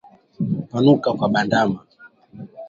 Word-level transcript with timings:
Kupanuka 0.57 1.09
kwa 1.13 1.27
bandama 1.33 1.79